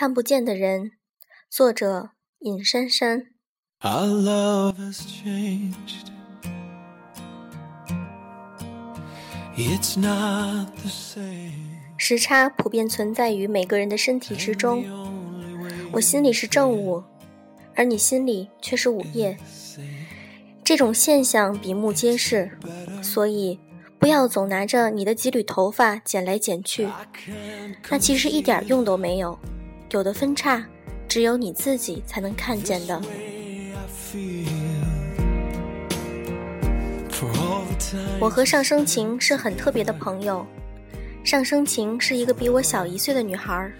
[0.00, 0.92] 看不见的人，
[1.50, 3.26] 作者尹珊珊。
[11.98, 14.82] 时差普遍存在于每个人的身体之中。
[15.92, 17.04] 我心里是正午，
[17.74, 19.36] 而你心里却是午夜。
[20.64, 22.50] 这种现象比目皆是，
[23.02, 23.60] 所以
[23.98, 26.88] 不要总拿着你的几缕头发剪来剪去，
[27.90, 29.38] 那其实一点用都没有。
[29.90, 30.64] 有的分叉，
[31.08, 33.00] 只有你自己才能看见的。
[38.20, 40.46] 我和上升晴是很特别的朋友。
[41.24, 43.70] 上升晴是一个比我小一岁的女孩，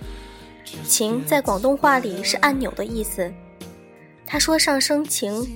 [0.86, 3.32] 晴在广东话里是按钮的意思。
[4.26, 5.46] 她说上升晴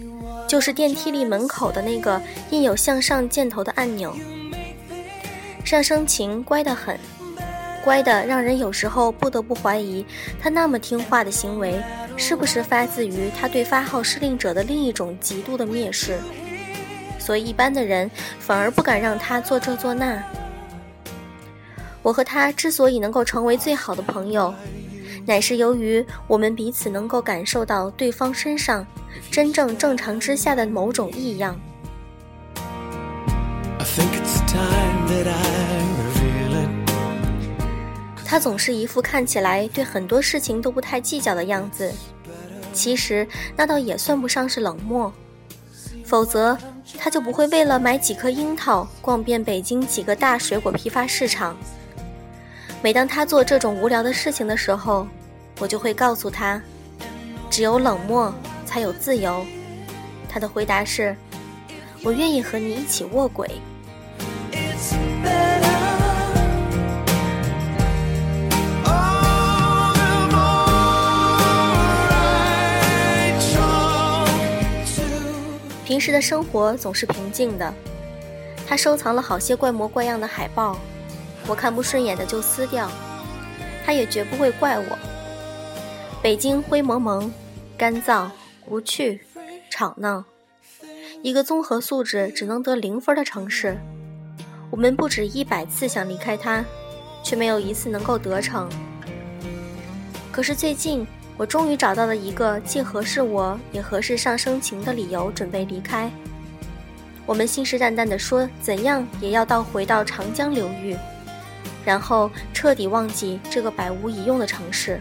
[0.48, 4.16] 就是电梯里门口的那个印有向上箭头的按钮。
[5.65, 6.98] 上升晴乖得很。
[7.84, 10.05] 乖的让人有时候不得不怀疑，
[10.41, 11.79] 他那么听话的行为，
[12.16, 16.18] 是不是发自于他对发号施令者的另一种极度的蔑视？
[17.18, 20.23] 所以一般的人反而不敢让他做这做那。
[22.02, 24.52] 我和他之所以能够成为最好的朋友，
[25.27, 28.87] 乃是由于我们彼此能够感受到对方身上
[29.30, 31.59] 真正正常之下的某种异样。
[38.35, 41.93] 他总是一副看起来对很多事情都不太计较的样子，
[42.73, 43.24] 其实
[43.57, 45.13] 那倒也算不上是冷漠，
[46.04, 46.59] 否则
[46.99, 51.57] 他就不会为了买几颗樱桃逛遍北京几个大水果批发市场。
[52.82, 55.07] 每当他做这种无聊的事情的时候，
[55.60, 56.60] 我就会告诉他，
[57.49, 58.35] 只有冷漠
[58.66, 59.46] 才有自由。
[60.29, 61.16] 他的回答是：
[62.02, 63.49] 我愿意和你一起卧轨。
[75.94, 77.72] 平时的生活总是平静的。
[78.66, 80.77] 他收藏了好些怪模怪样的海报，
[81.47, 82.91] 我看不顺眼的就撕掉。
[83.87, 84.99] 他也绝不会怪我。
[86.21, 87.33] 北京灰蒙蒙、
[87.78, 88.28] 干燥、
[88.66, 89.21] 无趣、
[89.71, 90.25] 吵闹，
[91.22, 93.78] 一个综合素质只能得零分的城市。
[94.72, 96.65] 我们不止一百次想离开它，
[97.22, 98.69] 却没有一次能够得逞。
[100.33, 101.06] 可是最近。
[101.37, 106.11] 我终于找到了一个既合适我也合适上升情的理由，准备离开。
[107.27, 110.97] 我们信誓旦旦地说，怎样也要到回到长江流域，
[111.84, 115.00] 然后彻底忘记这个百无一用的城市。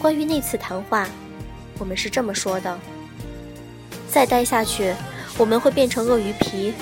[0.00, 1.06] 关于那次谈话，
[1.78, 2.78] 我们是这么说的：
[4.08, 4.94] 再待下去，
[5.36, 6.72] 我们会变成鳄鱼皮，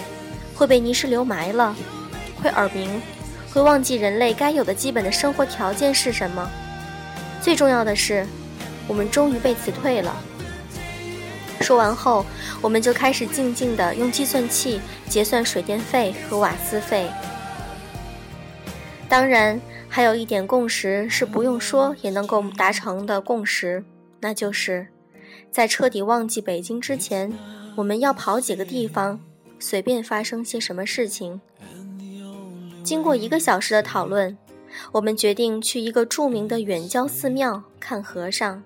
[0.54, 1.76] 会被泥石流埋了，
[2.42, 3.02] 会耳鸣，
[3.52, 6.50] 会忘记人类该有的基本的生活条件是什么。
[7.46, 8.26] 最重要的是，
[8.88, 10.16] 我们终于被辞退了。
[11.60, 12.26] 说完后，
[12.60, 17.08] 我们就开始静静地用计算器结算水电费和瓦斯费。
[19.08, 23.84] 当然，还有一点共识是不用说也能够达成的共识，
[24.18, 24.88] 那就是
[25.48, 27.32] 在彻底忘记北京之前，
[27.76, 29.20] 我们要跑几个地方，
[29.60, 31.40] 随便发生些什么事情。
[32.82, 34.36] 经过一个小时的讨论。
[34.92, 38.62] 我们决定去一个著名的远郊寺庙看和尚。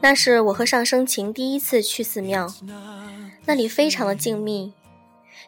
[0.00, 2.50] 那是我和上升晴第一次去寺庙，
[3.44, 4.72] 那里非常的静谧，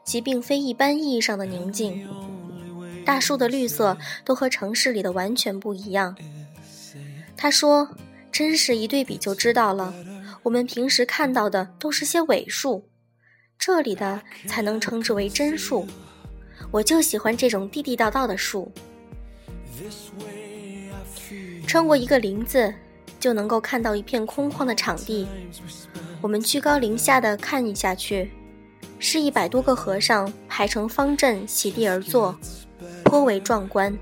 [0.04, 2.06] 即并非一般意义上的宁静。
[3.04, 6.16] 大树的绿色都和城市里的完全不一样。
[7.36, 7.88] 他说。
[8.32, 9.92] 真是一对比就知道了，
[10.42, 12.88] 我们平时看到的都是些伪树，
[13.58, 15.86] 这里的才能称之为真树。
[16.70, 18.70] 我就喜欢这种地地道道的树。
[21.66, 22.72] 穿过一个林子，
[23.18, 25.26] 就能够看到一片空旷的场地。
[26.20, 28.30] 我们居高临下的看下去，
[28.98, 32.38] 是一百多个和尚排成方阵席地而坐，
[33.04, 33.96] 颇为壮观。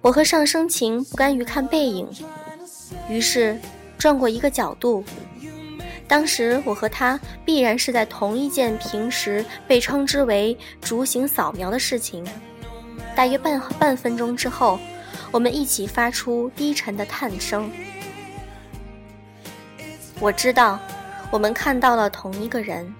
[0.00, 2.08] 我和上升晴不甘于看背影。
[3.08, 3.58] 于是，
[3.98, 5.04] 转过一个角度。
[6.06, 12.24] 当时我和他必然是在同一件平时被称之为“逐行扫描”的事情。
[13.16, 14.78] 大约半半分钟之后，
[15.30, 17.70] 我们一起发出低沉的叹声。
[20.20, 20.78] 我知道，
[21.30, 22.94] 我们看到了同一个人。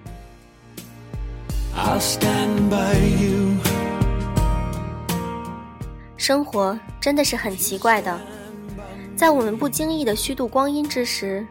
[6.17, 8.19] 生活真的是很奇怪的。
[9.15, 11.45] 在我们不经意的虚度光阴之时，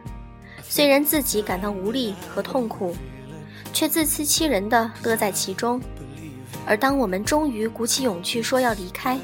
[0.61, 2.95] 虽然自己感到无力和痛苦，
[3.73, 5.81] 却自欺欺人的乐在其中。
[6.67, 9.19] 而当我们终于鼓起勇气说要离开，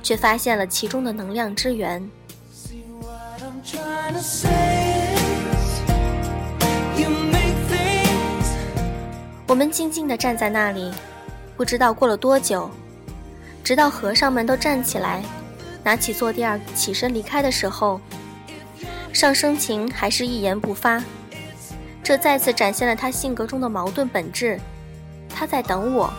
[0.00, 2.08] 却发现了其中的能量之源。
[9.48, 10.92] 我们静静地站在那里，
[11.56, 12.70] 不知道过了多久，
[13.64, 15.22] 直到和尚们都站起来，
[15.86, 18.00] 拿起坐垫起身离开的时候，
[19.12, 21.00] 上升晴还是一言不发。
[22.02, 24.58] 这再次展现了他性格中的矛盾本质。
[25.30, 26.12] 他在等我，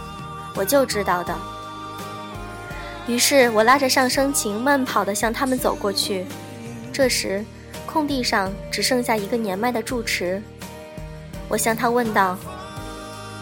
[0.56, 1.38] 我就知道的。
[3.08, 6.25] 于是我拉着上升晴慢跑地向他们走过去。
[6.94, 7.44] 这时，
[7.86, 10.42] 空地上只剩下一个年迈的住持。
[11.50, 12.38] 我向他问道。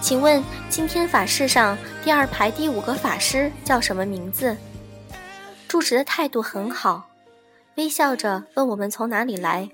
[0.01, 4.57] 请问今天法事上第二排第五个法师叫什么名字？
[5.75, 7.09] 住持的态度很好，
[7.75, 9.69] 微笑着问我们从哪里来。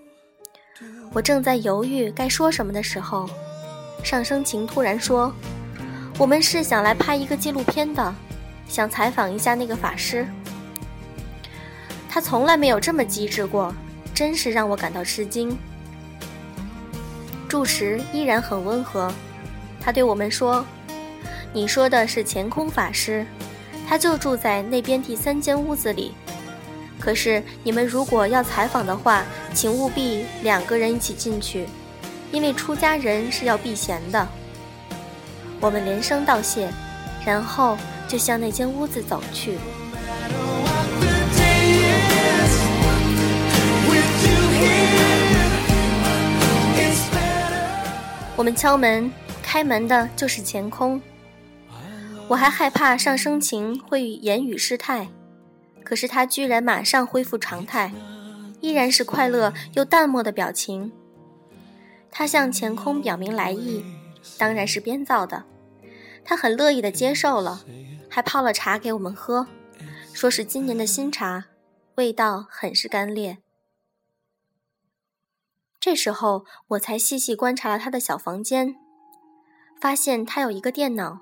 [1.14, 3.30] 我正在犹豫该说什么的时候，
[4.04, 5.32] 上升晴突然说
[6.18, 8.16] ：“我们是想来拍一个纪录片的，
[8.68, 10.28] 想采访一下那个法师。”
[12.10, 13.72] 他从来没有这么机智过，
[14.12, 15.56] 真是让我感到吃惊。
[17.48, 19.14] 住持依然很温和。
[19.80, 20.66] 他对我们说
[21.54, 23.24] ：“你说的是乾空法师，
[23.92, 26.14] 他就住在那边第三间屋子里。
[26.98, 29.22] 可是你们如果要采访的话，
[29.54, 31.68] 请务必两个人一起进去，
[32.32, 34.26] 因为出家人是要避嫌的。”
[35.60, 36.70] 我们连声道谢，
[37.26, 37.78] 然后
[38.08, 39.58] 就向那间屋子走去。
[48.38, 49.12] 我们敲门。
[49.44, 51.02] 开门的就是乾空，
[52.32, 55.10] 我还害怕上升晴会言语失态，
[55.84, 57.92] 可是他居然马上恢复常态，
[58.62, 60.94] 依然是快乐又淡漠的表情。
[62.10, 63.84] 他向乾空表明来意，
[64.38, 65.44] 当然是编造的，
[66.24, 67.66] 他很乐意的接受了，
[68.10, 69.48] 还泡了茶给我们喝，
[70.14, 71.48] 说是今年的新茶，
[71.96, 73.40] 味道很是干裂。
[75.82, 78.78] 这时候我才细细观察了他的小房间。
[79.82, 81.20] 发现他有一个电脑，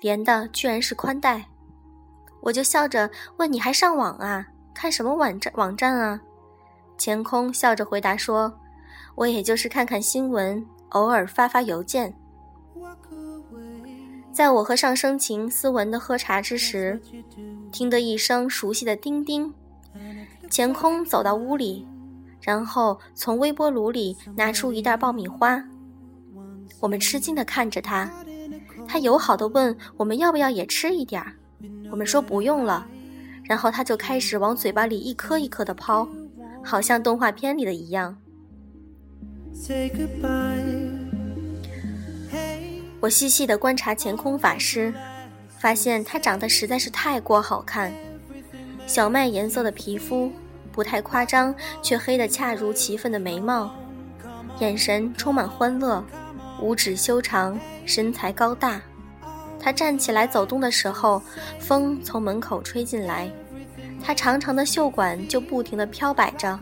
[0.00, 1.46] 连的居然是宽带，
[2.40, 4.46] 我就笑着问：“你还上网啊？
[4.72, 6.20] 看什么网站网站啊？”
[6.96, 8.52] 钱空笑着回答说
[9.14, 12.14] ：“我也就是看看新闻，偶尔发发邮件。”
[14.32, 17.00] 在我和上升晴斯文的喝茶之时，
[17.72, 19.52] 听得一声熟悉的叮叮，
[20.48, 21.86] 钱空走到屋里，
[22.40, 25.62] 然后从微波炉里拿出一袋爆米花。
[26.78, 28.10] 我们吃惊地看着他，
[28.86, 31.32] 他友好的问我们要不要也吃一点儿。
[31.90, 32.86] 我们说不用了，
[33.44, 36.08] 然后他就开始往嘴巴里一颗一颗的抛，
[36.62, 38.16] 好像动画片里的一样。
[43.00, 44.92] 我细细的观察乾空法师，
[45.48, 47.92] 发现他长得实在是太过好看，
[48.86, 50.30] 小麦颜色的皮肤，
[50.70, 53.74] 不太夸张却黑得恰如其分的眉毛，
[54.60, 56.04] 眼神充满欢乐。
[56.60, 57.58] 五指修长，
[57.90, 58.80] 身材高大。
[59.58, 61.20] 他站起来走动的时候，
[61.58, 63.30] 风从门口吹进来，
[64.02, 66.58] 他长长的袖管就不停地飘摆着。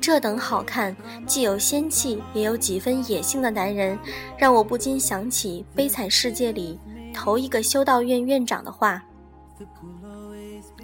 [0.00, 0.96] 这等好看，
[1.26, 3.98] 既有仙气，也有几分野性的男人，
[4.38, 6.78] 让我不禁想起《悲惨世界》里
[7.12, 9.02] 头一个修道院院长的话：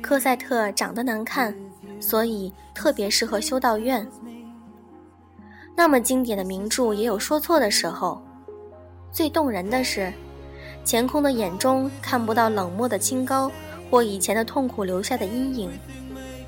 [0.03, 1.57] 科赛特长得难看，
[2.01, 4.07] 所以特别适合修道院。
[5.75, 8.21] 那么经典的名著也有说错的时候。
[9.15, 10.13] 最动人的是，
[10.85, 13.49] 乾空的眼中看不到冷漠的清高
[13.89, 15.71] 或以前的痛苦留下的阴影。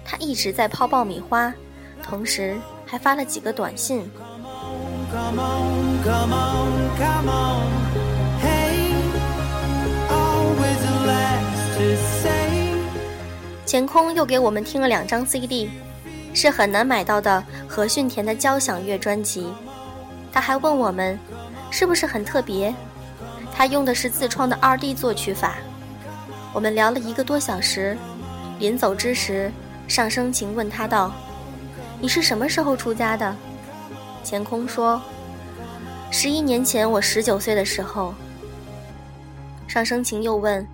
[0.05, 1.55] 他一直在泡爆米花，
[2.03, 4.11] 同时还发了几个短信。
[13.65, 15.71] 乾空又给我们听了两张 CD。
[16.35, 19.47] 是很难买到的何训田的交响乐专辑，
[20.33, 21.17] 他还问我们，
[21.79, 22.75] 是不是很特别？
[23.53, 25.57] 他用的是自创的二 D 作曲法。
[26.55, 27.95] 我们聊了一个多小时，
[28.59, 29.53] 临走之时，
[29.87, 31.13] 上升晴问他道
[32.01, 33.37] ：“你是什么时候出家的？”
[34.25, 34.99] 乾空说
[36.11, 38.15] ：“十一年前，我十九岁的时候。”
[39.69, 40.67] 上升晴又问：“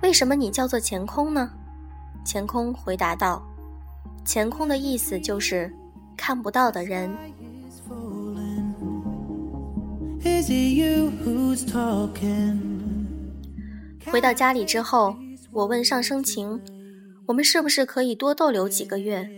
[0.00, 1.50] 为什么你叫做乾空呢？”
[2.24, 3.42] 乾空回答道。
[4.24, 5.70] 乾空的意思就是
[6.16, 7.14] 看不到的人。
[14.10, 15.16] 回到家里之后，
[15.52, 16.60] 我问上升晴
[17.26, 19.28] ：“我们是不是可以多逗留几个月？”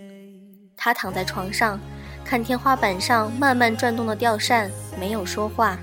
[0.77, 1.79] 他躺在床上，
[2.25, 5.79] 看天花板上慢慢转动的吊扇，没有说话。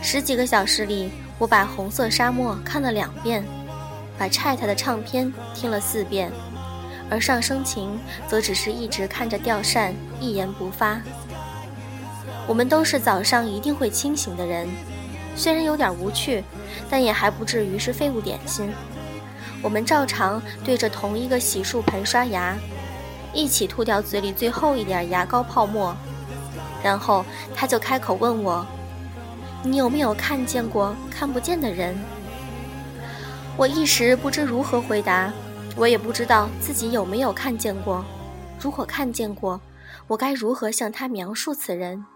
[0.00, 3.44] 十几个小时里，我把《红色沙漠》看了两遍，
[4.16, 6.32] 把 Chat 的唱片听了四遍，
[7.10, 10.98] 而上升晴则只是一直看着吊扇，一言不发。
[12.48, 14.66] 我们都是早上一定会清醒的人，
[15.36, 16.42] 虽然有点无趣，
[16.88, 18.72] 但也还不至于是废物点心。
[19.62, 22.56] 我们照常对着同一个洗漱盆刷牙，
[23.34, 25.94] 一起吐掉嘴里最后一点牙膏泡沫，
[26.82, 27.22] 然后
[27.54, 28.66] 他就开口问我。
[29.62, 31.94] 你有没有看见过看不见的人？
[33.56, 35.30] 我一时不知如何回答，
[35.76, 38.02] 我也不知道自己有没有看见过。
[38.58, 39.60] 如果看见过，
[40.06, 42.06] 我该如何向他描述此人？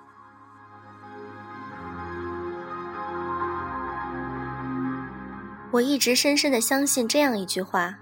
[5.73, 7.99] 我一直深深的相信这样一句话：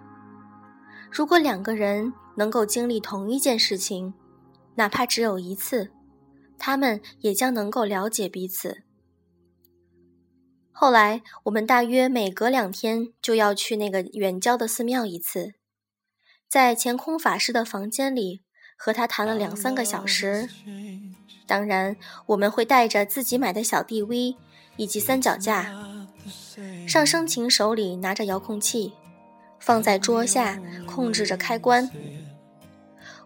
[1.09, 4.13] 如果两个人能够经历同一件事情，
[4.75, 5.93] 哪怕只有一次，
[6.59, 8.83] 他们也将能够了解彼此。
[10.73, 15.53] 后来，我们大约每隔两天就要去那个远郊的寺庙一次，
[16.49, 18.41] 在乾空法师的房间里
[18.77, 20.49] 和他谈了两三个小时。
[21.47, 21.97] 当然，
[22.27, 24.37] 我们会带着自己买的小 DV
[24.77, 25.73] 以及三脚架，
[26.87, 28.93] 上升琴手里拿着遥控器，
[29.59, 31.89] 放在桌下控制着开关。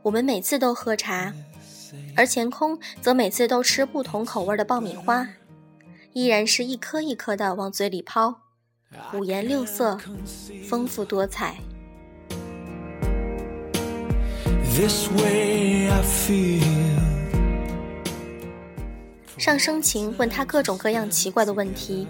[0.03, 1.33] 我们每次都喝茶，
[2.17, 5.27] 而乾空则每次都吃不同口味的爆米花。
[6.13, 8.35] 依然是一颗一颗的往嘴里抛，
[9.15, 9.99] 五颜六色，
[10.69, 11.57] 丰富多彩。
[19.39, 22.07] 上升琴问他各种各样奇怪的问题，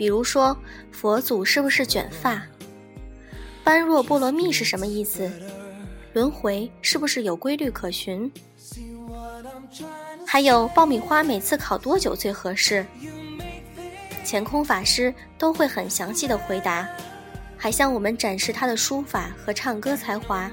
[0.00, 0.56] 比如说
[0.90, 2.42] 佛祖是不是卷发？
[3.62, 5.30] 般若波罗蜜是什么意思？
[6.14, 8.32] 轮回是不是有规律可循？
[10.26, 12.82] 还有爆米花每次烤多久最合适？
[14.24, 16.88] 乾空法师都会很详细的回答，
[17.58, 20.50] 还向我们展示他的书法和唱歌才华。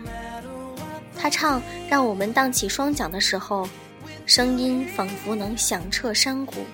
[1.18, 3.66] 他唱《让我们荡起双桨》的时候，
[4.26, 6.66] 声音仿佛能响彻山谷。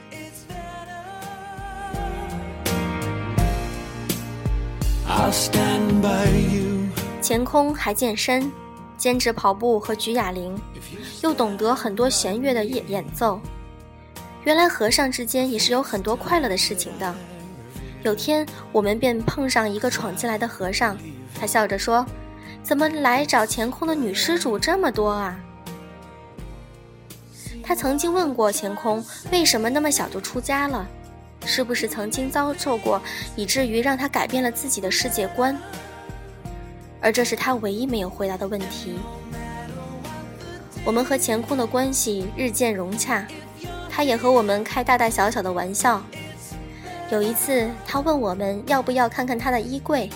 [7.21, 8.51] 乾空还健身，
[8.97, 10.59] 兼职跑步和举哑铃，
[11.21, 13.39] 又懂得很多弦乐的演演奏。
[14.43, 17.15] 原来和尚之间也是有很多快乐的事情的。
[18.03, 20.97] 有天，我们便碰上一个闯进来的和尚，
[21.39, 22.05] 他笑着说
[22.61, 25.39] ：“怎么来找乾空的女施主这么多啊？”
[27.63, 29.01] 他曾经问过乾空，
[29.31, 30.85] 为什么那么小就出家了？
[31.45, 33.01] 是不是曾经遭受过，
[33.35, 35.57] 以至于让他改变了自己的世界观？
[37.01, 38.97] 而这是他唯一没有回答的问题。
[40.85, 43.25] 我们和乾空的关系日渐融洽。
[43.95, 46.01] 他也和我们开大大小小的玩笑。
[47.11, 50.09] 有一次，他问我们要不要看看他的衣柜。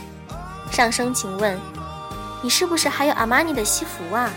[0.71, 1.55] 上升，请问，
[2.41, 4.31] 你是不是还有阿玛尼的西服啊？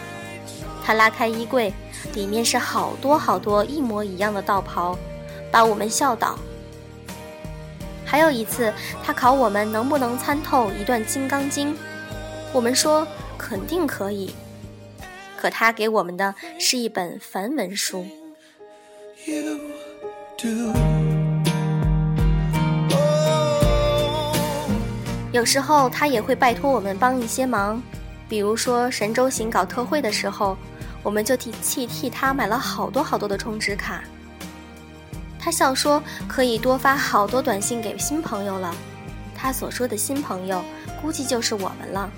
[0.85, 1.73] 他拉开衣柜，
[2.13, 4.95] 里面是好多好多一模一样的道袍，
[5.51, 6.39] 把我们笑倒。
[8.11, 8.73] 还有一次，
[9.05, 11.73] 他考我们能不能参透一段《金刚经》，
[12.53, 13.07] 我们说
[13.39, 14.35] 肯定可以。
[15.37, 18.05] 可他给我们的是一本梵文书。
[25.31, 27.81] 有时候他也会拜托我们帮一些忙，
[28.29, 30.57] 比如说神州行搞特惠的时候，
[31.05, 34.03] 我们就替替替他买了好多好多的充值卡。
[35.41, 38.75] 他笑说可以多发好多短信给新朋友了，
[39.35, 40.63] 他所说的新朋友
[41.01, 42.11] 估计就是我们了。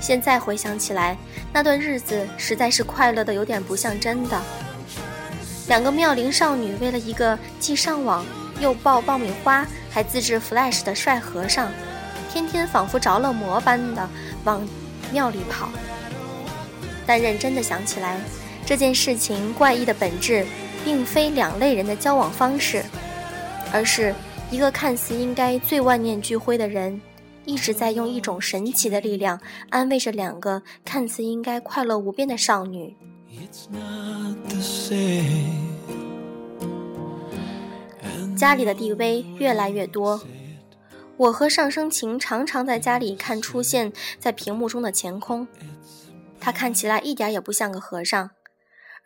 [0.00, 1.16] 现在回想起来，
[1.52, 4.40] 那段日子实在是快乐的有点不像真的。
[5.66, 8.24] 两个妙龄少女为了一个既上网
[8.60, 11.70] 又爆爆米花还自制 Flash 的帅和尚，
[12.32, 14.08] 天天仿佛着了魔般的
[14.44, 14.66] 往
[15.12, 15.68] 庙里跑。
[17.04, 18.20] 但认真的想起来，
[18.64, 20.46] 这件事情怪异的本质，
[20.88, 22.82] 并非两类人的交往方式，
[23.74, 24.14] 而是
[24.50, 26.98] 一个看似应该最万念俱灰的人，
[27.44, 32.96] 一直在用一种神奇的力量安慰着两个看似应该快乐无边的少女。
[38.34, 40.22] 家里的地位越来越多，
[41.18, 45.46] 我和上升琴常常在家里看出现在屏幕中的乾空，
[46.40, 48.30] 他看起来一点也不像个和尚，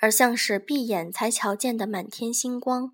[0.02, 2.90] 而像是闭眼才瞧见的满天星光。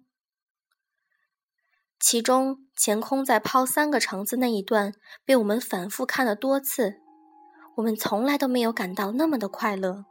[1.98, 4.92] 其中乾空在抛三个橙子那一段
[5.24, 7.00] 被我们反复看了多次，
[7.76, 10.04] 我们从来都没有感到那么的快乐。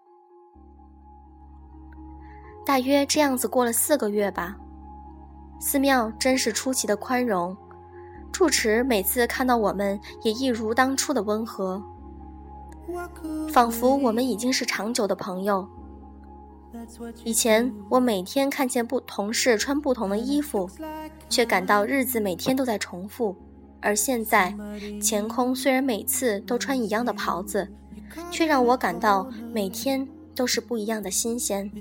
[2.66, 4.58] 大约这样子过了四个月吧。
[5.62, 7.56] 寺庙真是出奇的宽容，
[8.32, 11.80] 住持每次看到我们也一如当初的温和，
[13.52, 15.70] 仿佛我们已经是长久的朋友。
[17.24, 20.70] 以前我每天看见不同事穿不同的衣服，
[21.30, 23.36] 却感到日子每天都在重复；
[23.82, 24.54] 而现在，
[25.02, 27.68] 乾空虽然每次都穿一样的袍子，
[28.32, 30.08] 却让我感到每天。
[30.38, 31.68] 都是不一样的新鲜。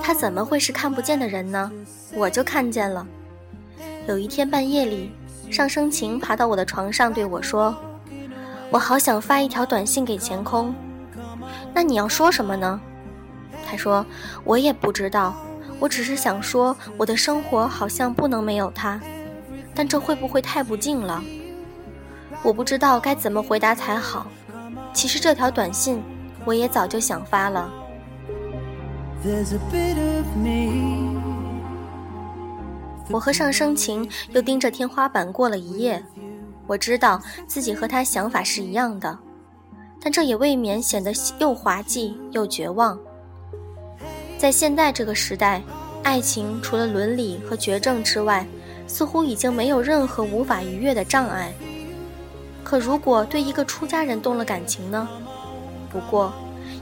[0.00, 1.72] 他怎么会是看不见的人呢？
[2.14, 3.06] 我就看见了。
[4.06, 5.10] 有一天半夜里，
[5.50, 7.74] 上升晴爬到我的床上对我说
[8.70, 10.74] ：“我好想发一条短信给钱空。”
[11.74, 12.80] 那你要说什么呢？
[13.66, 14.04] 他说
[14.44, 15.34] ：“我也不知道。”
[15.80, 19.00] 我只是想说，我的生活好像不能没有他，
[19.74, 21.20] 但这会不会太不敬了？
[22.40, 24.28] 我不知道该怎么回答才好。
[24.92, 26.00] 其实这条短信
[26.44, 27.68] 我也早就想发了。
[33.12, 36.02] 我和上升晴又盯着天花板过了一夜。
[36.66, 39.18] 我知道自己和他想法是一样的，
[40.00, 42.98] 但这也未免显得又滑稽又绝望。
[44.38, 45.62] 在现在这个时代，
[46.02, 48.46] 爱情除了伦理和绝症之外，
[48.86, 51.52] 似乎已经没有任何无法逾越的障碍。
[52.64, 55.06] 可如果对一个出家人动了感情呢？
[55.90, 56.32] 不过，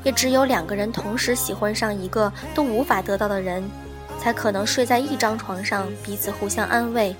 [0.05, 3.63] 也只有两个人同时喜欢上一个都无法得到的人，
[4.21, 7.17] 才可能睡在一张床上，彼此互相安慰，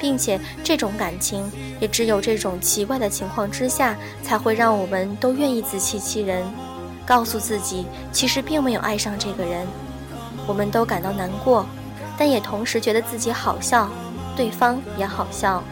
[0.00, 6.42] 并且这种感情也只有这种奇怪的情况之下，才会让我们都愿意自欺欺人。
[7.04, 9.66] 告诉自己，其实并没有爱上这个人，
[10.46, 11.64] 我们都感到难过，
[12.18, 13.88] 但也同时觉得自己好笑，
[14.34, 15.62] 对方也好笑。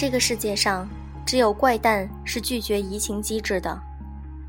[0.00, 0.88] 这个世界上，
[1.26, 3.76] 只有怪诞是拒绝移情机制的，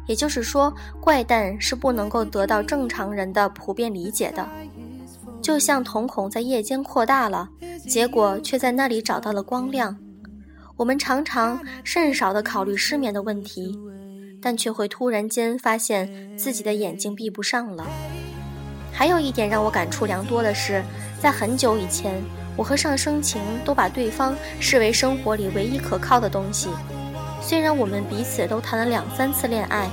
[0.05, 4.47] 也就是说，怪诞是不能够得到正常人的普遍理解的。
[5.41, 7.49] 就像瞳孔在夜间扩大了，
[7.87, 9.97] 结果却在那里找到了光亮。
[10.77, 13.75] 我们常常甚少地考虑失眠的问题，
[14.39, 17.87] 但却会突然间发现自己的眼睛闭不上了。
[18.93, 20.83] 还有一点让我感触良多的是，
[21.19, 22.21] 在很久以前，
[22.55, 26.69] 我和上升晴都把对方视为生活里唯一可靠的东西。
[27.41, 29.89] 虽然我们彼此都谈了两三次恋爱，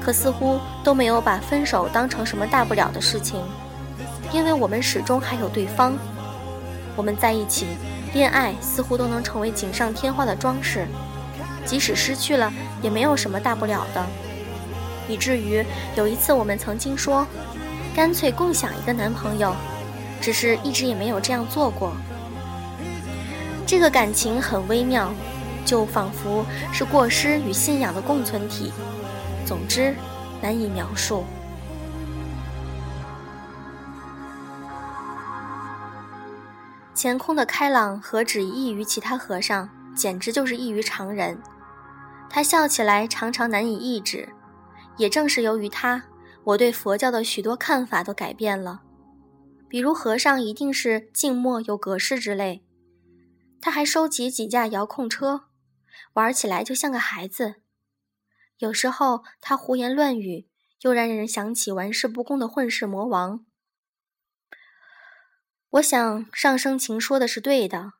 [0.00, 3.42] 可似乎都没有把分手当成什么大不了的事情。
[4.32, 5.96] 因为我们始终还有对方，
[6.94, 7.66] 我们在一起，
[8.14, 10.86] 恋爱似乎都能成为锦上添花的装饰，
[11.64, 14.06] 即使失去了，也没有什么大不了的。
[15.08, 15.64] 以至于
[15.96, 17.26] 有一次，我们曾经说，
[17.94, 19.54] 干脆共享一个男朋友，
[20.20, 21.92] 只是一直也没有这样做过。
[23.66, 25.12] 这个感情很微妙，
[25.64, 28.72] 就仿佛是过失与信仰的共存体。
[29.44, 29.94] 总之，
[30.40, 31.24] 难以描述。
[36.94, 41.38] 乾空的开朗何止异于其他和尚，简直就是异于常人。
[42.28, 44.28] 他笑起来常常难以抑制，
[44.96, 46.02] 也正是由于他，
[46.42, 48.80] 我对佛教的许多看法都改变了。
[49.68, 52.62] 比如和尚一定是静默有格式之类。
[53.60, 55.46] 他还收集几架遥控车，
[56.12, 57.56] 玩起来就像个孩子。
[58.58, 60.48] 有时候他胡言乱语，
[60.82, 63.44] 又让人想起玩世不恭的混世魔王。
[65.70, 67.92] 我想上升情说的是对的，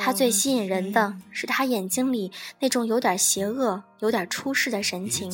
[0.00, 5.30] 他最吸引人的是他眼睛里那种有点邪恶、有点出世的神情。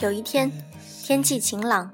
[0.00, 0.50] 有一天，
[1.04, 1.88] 天气晴朗，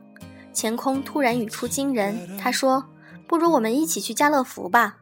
[0.54, 2.83] 前空突然语出惊人，他说
[3.28, 4.96] ：“不如我们一起去家乐福吧，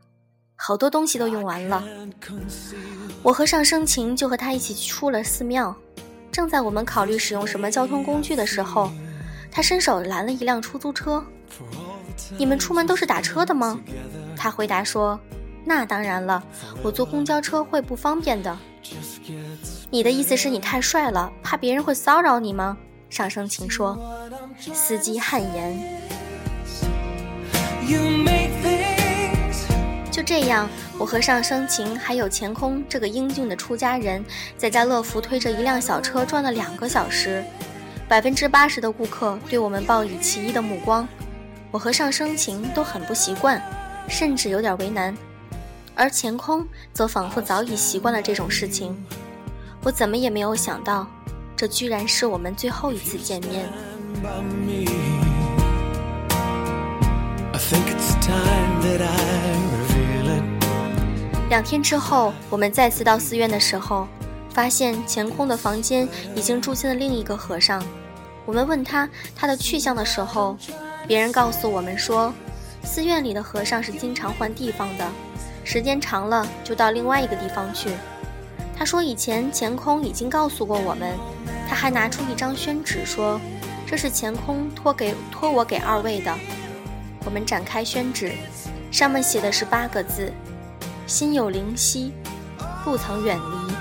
[0.56, 1.84] 好多东西都用完了。”
[3.22, 5.72] 我和上升晴就和他一起出了寺庙。
[6.32, 8.90] 正在我们考虑使用什么交通工具的时候，
[9.48, 11.24] 他伸手拦了一辆出租车。
[12.36, 13.80] 你们出门都是打车的吗？
[14.36, 15.18] 他回答说
[15.68, 16.42] ：“那当然了，
[16.82, 18.56] 我坐公交车会不方便的。”
[19.90, 22.76] 你的意思是你太帅了，怕别人会骚扰你吗？
[23.10, 23.98] 上升晴说。
[24.72, 25.76] 司机汗颜。
[30.10, 34.24] 就这样，我和上升晴还有乾空这个英俊的出家人，
[34.56, 37.44] 在家乐福推着一辆小车转了两个小时。
[38.08, 41.06] 百分之八十的顾客对我们报以奇异的目光。
[41.72, 43.60] 我和上升晴都很不习惯，
[44.08, 45.14] 甚至有点为难，
[45.96, 48.94] 而钱空则仿佛早已习惯了这种事情。
[49.82, 51.06] 我怎么也没有想到，
[51.56, 53.66] 这居然是我们最后一次见面。
[61.48, 64.06] 两天之后，我们再次到寺院的时候，
[64.50, 67.82] 发现钱空的房间已经住进了另一个和尚。
[68.44, 70.58] 我们问他他的去向的时候，
[71.08, 72.34] 别人告诉我们说，
[72.84, 75.08] 寺院里的和尚是经常换地方的，
[75.68, 77.90] 时间长了就到另外一个地方去。
[78.78, 81.18] 他说以前钱空已经告诉过我们，
[81.68, 83.40] 他还拿出一张宣纸说，
[83.84, 86.32] 这是钱空托给托我给二位的。
[87.24, 88.30] 我们展开宣纸，
[88.92, 90.32] 上面写的是八个字。
[91.04, 92.12] 心有灵犀，
[92.84, 93.74] 不曾远离。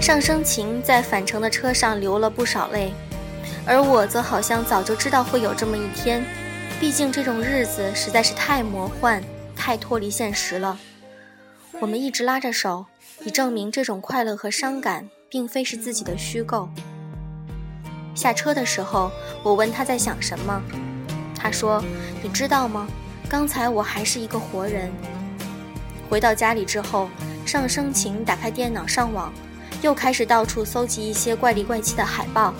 [0.00, 2.92] 上升晴在返程的车上流了不少泪，
[3.66, 6.24] 而我则好像早就知道会有这么一天。
[6.80, 9.22] 毕竟这种日子实在是太魔幻、
[9.54, 10.78] 太脱离现实了。
[11.80, 12.86] 我们一直拉着手，
[13.20, 16.68] 以证明这种快乐和伤感并非是自己的虚构。
[18.14, 19.10] 下车的时候，
[19.42, 20.62] 我问他在想什么，
[21.34, 21.82] 他说
[22.22, 22.88] ：“你知道吗？
[23.28, 24.90] 刚才我还是一个活人。”
[26.10, 27.08] 回到家里之后，
[27.46, 29.32] 上升晴打开电脑上网，
[29.80, 32.52] 又开始到处搜集一些怪里怪气的海报，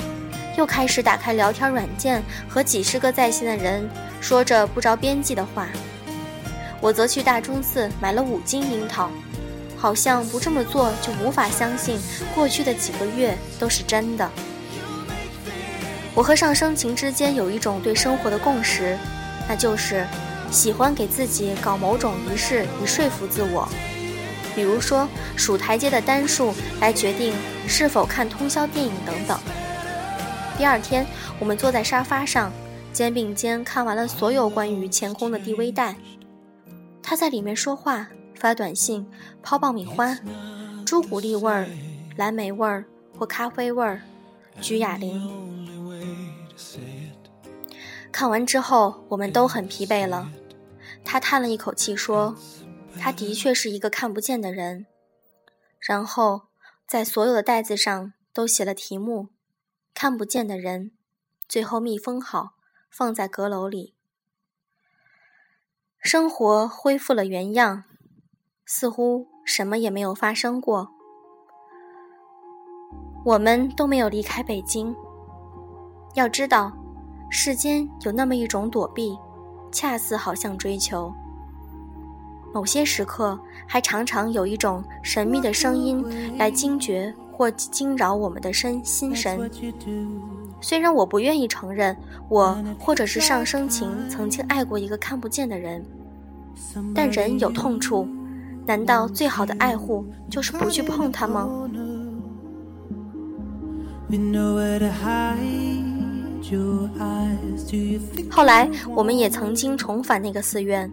[0.56, 3.88] 又开始打开聊天软件和几十个在线的人
[4.20, 5.66] 说着不着边际的话。
[6.80, 9.10] 我则去大钟寺买了五斤樱桃，
[9.76, 12.00] 好像不这么做就无法相信
[12.34, 14.30] 过去的几个月都是真的。
[16.14, 18.98] 我和上升晴之间有一种对生活的共识，
[19.48, 20.06] 那就是
[20.50, 23.68] 喜欢给自己搞某种仪式以说服自我，
[24.54, 27.34] 比如说数台阶的单数来决定
[27.68, 29.38] 是否看通宵电影等等。
[30.60, 31.06] 第二天，
[31.38, 32.52] 我们坐在沙发上，
[32.92, 35.96] 肩并肩看完了所有关于前空的 DV 带，
[37.02, 39.08] 他在里面说话、发短信、
[39.42, 40.14] 抛爆米花，
[40.84, 41.66] 朱古力味儿、
[42.14, 42.84] 蓝莓味儿
[43.18, 44.02] 或咖啡味儿，
[44.60, 45.32] 举哑铃。
[48.12, 50.30] 看完之后，我们都很疲惫了。
[51.02, 52.36] 他叹了一口气说
[53.00, 54.84] ：“他的确是一个看不见的人。”
[55.80, 56.42] 然后
[56.86, 59.28] 在所有的袋子上都写了题目
[59.94, 60.92] ：“看不见的人。”
[61.48, 62.54] 最后密封好，
[62.90, 63.94] 放在阁楼里。
[65.98, 67.84] 生活恢复了原样，
[68.64, 70.92] 似乎什么也没有发生过。
[73.24, 74.94] 我们都没有离开北京。
[76.14, 76.76] 要知道。
[77.32, 79.16] 世间有那么一种躲避，
[79.70, 81.14] 恰似好像追求。
[82.52, 86.04] 某些时刻，还常常有一种神秘的声音
[86.36, 89.50] 来惊觉或惊扰我们的身心神。
[90.60, 91.96] 虽然我不愿意承认，
[92.28, 95.82] 我或者是上升情曾经爱过一个看不见的人，
[96.94, 98.06] 但人有痛处，
[98.66, 101.48] 难道最好的爱护就是不去碰它吗？
[108.30, 110.92] 后来，我们也曾经重返那个寺院，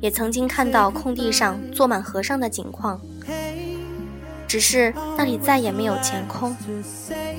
[0.00, 3.00] 也曾经看到空地上坐满和尚的景况。
[4.46, 6.56] 只是那里再也没有钱空。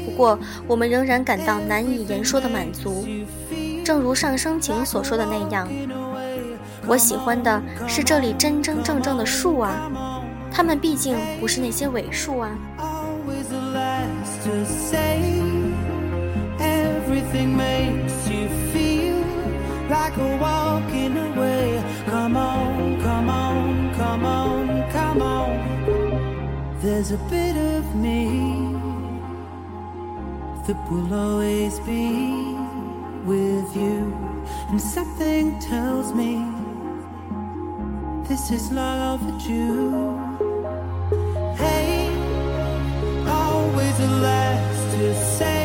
[0.06, 3.08] 不过，我们仍然感到难以言说的满足。
[3.84, 5.68] 正如上升景所说的那样，
[6.86, 9.90] 我喜欢的是这里真真正正的树啊，
[10.52, 12.52] 它们毕竟不是那些伪树啊。
[16.60, 19.24] Everything makes you feel
[19.90, 21.82] like a walking away.
[22.06, 22.77] Come on,
[26.98, 28.26] There's a bit of me
[30.66, 32.56] that will always be
[33.24, 34.18] with you.
[34.70, 36.44] And something tells me
[38.28, 40.18] this is love overdue.
[41.56, 42.10] Hey,
[43.28, 45.57] always the last to say.